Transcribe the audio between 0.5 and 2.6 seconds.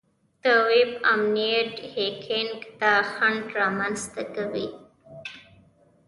ویب امنیت هیکینګ